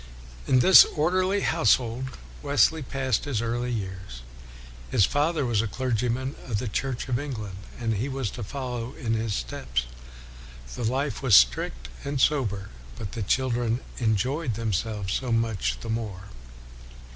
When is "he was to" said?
7.93-8.43